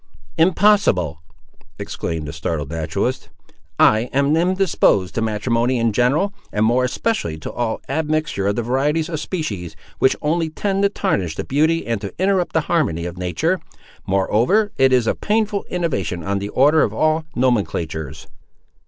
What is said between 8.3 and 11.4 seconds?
of the varieties of species, which only tend to tarnish